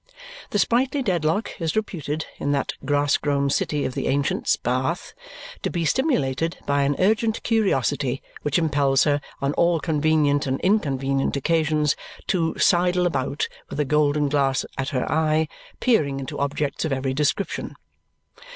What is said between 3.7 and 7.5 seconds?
of the ancients, Bath, to be stimulated by an urgent